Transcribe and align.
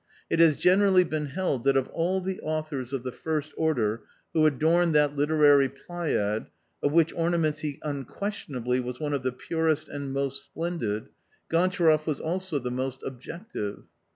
It 0.31 0.39
has 0.39 0.57
generally 0.57 1.03
been 1.03 1.27
held 1.27 1.63
that 1.65 1.77
of 1.77 1.87
all 1.89 2.21
the 2.21 2.39
authors 2.39 2.91
of 2.91 3.03
the 3.03 3.11
first 3.11 3.53
order 3.55 4.01
who 4.33 4.47
adorned 4.47 4.95
that 4.95 5.15
literary 5.15 5.69
Pleiad, 5.69 6.47
of 6.81 6.91
which 6.91 7.13
ornaments 7.13 7.59
he 7.59 7.79
unquestionably 7.83 8.79
was 8.79 8.99
one 8.99 9.13
of 9.13 9.21
the 9.21 9.31
purest 9.31 9.87
and 9.87 10.11
most 10.11 10.43
splendid— 10.43 11.09
Gontcharoff 11.53 12.07
was 12.07 12.19
also 12.19 12.57
the 12.57 12.71
most 12.71 13.03
objective. 13.03 13.83